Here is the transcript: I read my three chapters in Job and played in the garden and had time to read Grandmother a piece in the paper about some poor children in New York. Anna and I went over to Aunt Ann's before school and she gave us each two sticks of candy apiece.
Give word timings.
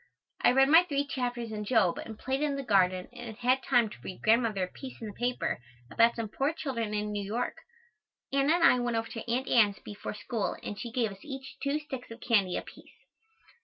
I 0.41 0.51
read 0.51 0.67
my 0.67 0.81
three 0.83 1.05
chapters 1.05 1.51
in 1.51 1.63
Job 1.63 1.99
and 1.99 2.17
played 2.17 2.41
in 2.41 2.55
the 2.55 2.63
garden 2.63 3.07
and 3.13 3.37
had 3.37 3.61
time 3.61 3.87
to 3.87 3.99
read 4.03 4.23
Grandmother 4.23 4.63
a 4.63 4.67
piece 4.67 4.99
in 4.99 5.05
the 5.09 5.13
paper 5.13 5.61
about 5.91 6.15
some 6.15 6.27
poor 6.27 6.53
children 6.53 6.95
in 6.95 7.11
New 7.11 7.23
York. 7.23 7.57
Anna 8.33 8.53
and 8.55 8.63
I 8.63 8.79
went 8.79 8.97
over 8.97 9.09
to 9.09 9.31
Aunt 9.31 9.47
Ann's 9.47 9.77
before 9.77 10.15
school 10.15 10.55
and 10.63 10.79
she 10.79 10.91
gave 10.91 11.11
us 11.11 11.19
each 11.23 11.57
two 11.61 11.77
sticks 11.79 12.09
of 12.09 12.19
candy 12.19 12.57
apiece. 12.57 12.95